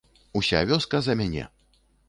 Уся 0.39 0.61
вёска 0.71 1.03
за 1.09 1.17
мяне. 1.21 1.45